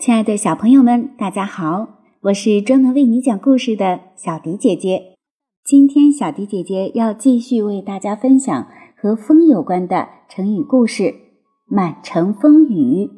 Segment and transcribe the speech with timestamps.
[0.00, 1.86] 亲爱的小朋友们，大家好！
[2.22, 5.14] 我是专门为你讲故事的小迪姐姐。
[5.62, 8.66] 今天，小迪姐姐要继续为大家分享
[8.96, 11.14] 和风有关的成语故事
[11.68, 13.10] “满城风雨”。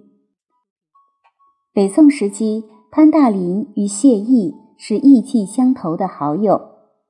[1.72, 6.60] 北宋时期，潘大林与谢毅是意气相投的好友，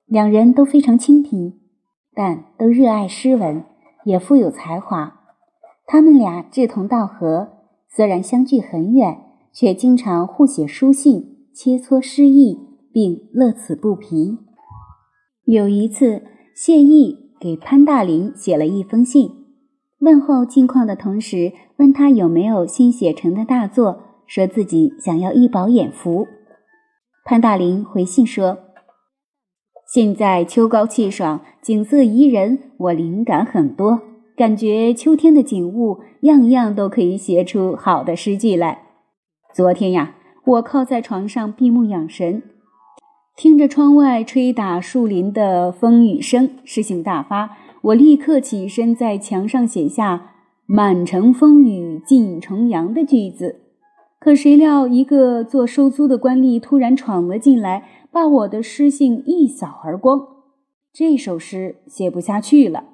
[0.05, 1.59] 两人都非常清贫，
[2.15, 3.65] 但都热爱诗文，
[4.05, 5.21] 也富有才华。
[5.87, 7.49] 他们俩志同道合，
[7.89, 9.32] 虽然相距很远。
[9.53, 12.59] 却经常互写书信，切磋诗意，
[12.93, 14.39] 并乐此不疲。
[15.45, 16.23] 有一次，
[16.55, 19.31] 谢毅给潘大林写了一封信，
[20.01, 26.27] 问候近况的同时，问他有没有新写成的大作，说自己想要一饱眼福。
[27.25, 28.59] 潘大林回信说
[29.93, 34.01] ：“现在秋高气爽，景色宜人，我灵感很多，
[34.37, 38.87] 感觉秋天的景物样样都可以写出好的诗句来。”
[39.55, 40.15] 昨天呀，
[40.47, 42.43] 我靠在床上闭目养神，
[43.37, 47.59] 听着窗外吹打树林的风雨声，诗兴大发。
[47.83, 50.31] 我立刻起身，在墙上写下
[50.65, 53.61] “满城风雨尽重阳”的句子。
[54.19, 60.29] 可谁料，一个做收租的官吏突然闯了进来，把我的诗兴一扫而光。
[60.95, 62.85] 这首诗写不下去了，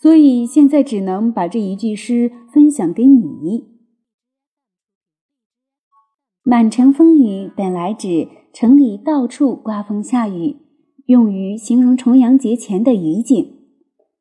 [0.00, 3.77] 所以现在只能把这一句诗分享给你。
[6.50, 10.56] 满城风雨本来指城里到处刮风下雨，
[11.04, 13.54] 用于形容重阳节前的雨景。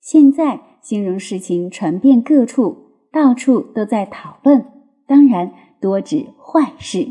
[0.02, 4.66] 现在形容事情传遍各处，到处都在讨论，
[5.08, 7.08] 当然多指坏事。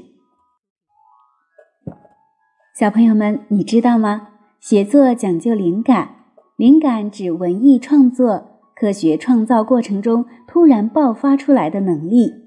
[2.79, 4.29] 小朋友们，你知道吗？
[4.61, 6.17] 写作讲究灵感，
[6.59, 12.46] 灵感指文艺创作、科学创造过程中突然爆发出来的能力。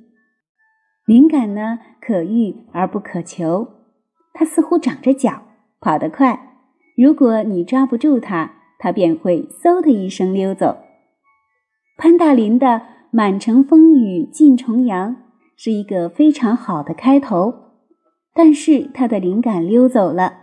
[1.09, 3.67] 灵感呢，可遇而不可求，
[4.31, 5.41] 它似乎长着脚，
[5.81, 6.59] 跑得快。
[6.95, 10.77] 如果你抓不住它，它便会嗖的一声溜走。
[11.97, 15.15] 潘大林的“满城风雨尽重阳”
[15.57, 17.55] 是一个非常好的开头，
[18.35, 20.33] 但是他的灵感溜走了。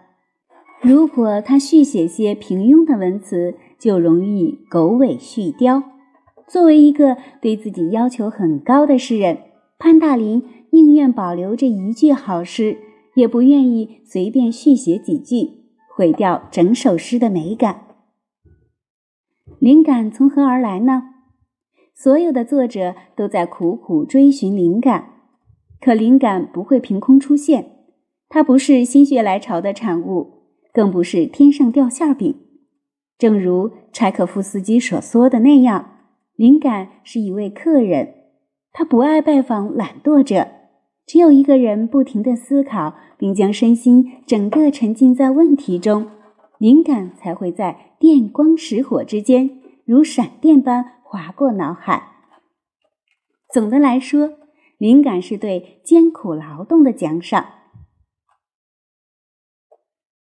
[0.83, 5.85] 如果他续写些平庸的文词，就容易狗尾续貂。
[6.49, 9.39] 作为一个对自己要求很高的诗人，
[9.79, 10.43] 潘大林。
[10.71, 12.79] 宁愿保留这一句好诗，
[13.15, 17.83] 也不愿意随便续写几句，毁掉整首诗的美感。
[19.59, 21.05] 灵感从何而来呢？
[21.95, 25.13] 所有的作者都在苦苦追寻灵感，
[25.81, 27.87] 可灵感不会凭空出现，
[28.29, 30.43] 它不是心血来潮的产物，
[30.75, 32.35] 更不是天上掉馅饼。
[33.17, 36.01] 正如柴可夫斯基所说的那样，
[36.35, 38.13] 灵感是一位客人，
[38.73, 40.49] 他不爱拜访懒惰者。
[41.07, 46.11] 只有一个人不停的思考，并将身心整个沉浸在问题中，
[46.59, 52.11] 灵感才会在电光石火之间，如闪电般划过脑海。
[53.55, 54.33] 总的来说，
[54.79, 57.47] 灵感是对艰苦劳动的奖赏。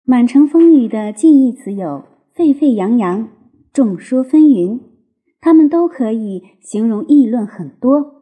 [0.03, 3.29] 满城风雨的近义词有沸沸扬扬、
[3.71, 4.81] 众说纷纭，
[5.39, 8.21] 它们都可以形容议论很多，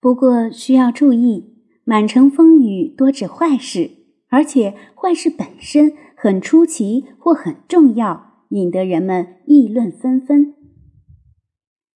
[0.00, 1.53] 不过需要注意。
[1.84, 3.90] 满城风雨多指坏事，
[4.28, 10.54] 而且坏事本身很出奇或很重要，引得人们议论纷纷。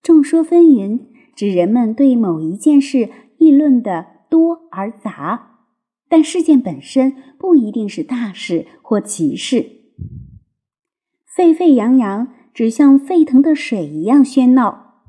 [0.03, 0.99] 众说纷纭
[1.35, 5.59] 指人们对某一件事议论的多而杂，
[6.09, 9.65] 但事件本身不一定是大事或奇事。
[11.25, 15.03] 沸沸扬扬指像沸腾的水一样喧闹，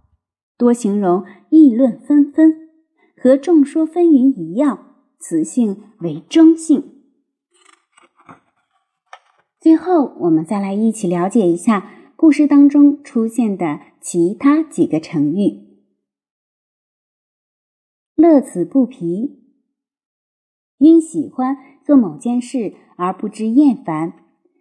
[0.56, 2.67] 多形容议论纷纷。
[3.20, 7.02] 和众说纷纭一样，词性为中性。
[9.60, 15.82] 最后，我们再来一起了解一下故事当中出现的其他几个成语：
[18.14, 19.42] 乐此不疲，
[20.78, 24.12] 因喜欢做某件事而不知厌烦，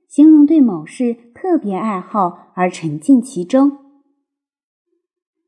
[0.08, 3.70] 形容对某事特别爱好而沉浸其中；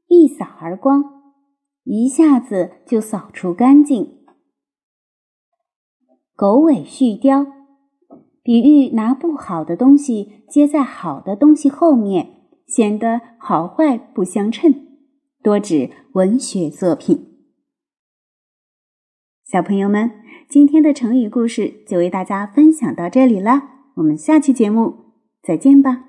[0.07, 1.18] 一扫而光。
[1.83, 4.19] 一下子就扫除干净。
[6.35, 7.47] 狗尾续貂，
[8.41, 14.73] 比喻拿不好的东西接在好的东西后面，显得好坏不相称，
[15.43, 17.25] 多指文学作品。
[19.45, 20.11] 小朋友们，
[20.47, 23.63] 今天的成语故事就为大家分享到这里了，
[23.95, 26.08] 我们下期节目再见吧。